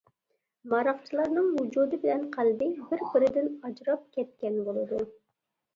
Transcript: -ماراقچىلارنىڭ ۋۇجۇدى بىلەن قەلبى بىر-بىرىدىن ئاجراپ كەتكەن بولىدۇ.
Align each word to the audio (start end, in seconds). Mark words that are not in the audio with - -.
-ماراقچىلارنىڭ 0.71 1.51
ۋۇجۇدى 1.57 1.99
بىلەن 2.07 2.25
قەلبى 2.39 2.73
بىر-بىرىدىن 2.89 3.53
ئاجراپ 3.69 4.11
كەتكەن 4.19 4.61
بولىدۇ. 4.71 5.07